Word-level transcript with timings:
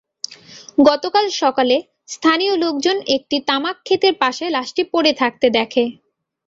গতকাল 0.81 1.25
সকালে 1.41 1.77
স্থানীয় 2.09 2.53
লোকজন 2.63 2.97
একটি 3.15 3.37
তামাকখেতের 3.49 4.13
পাশে 4.21 4.45
লাশটি 4.55 4.83
পড়ে 4.93 5.11
থাকতে 5.21 5.47
দেখে। 5.57 5.83